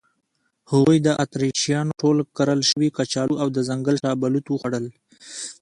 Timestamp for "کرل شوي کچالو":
2.37-3.35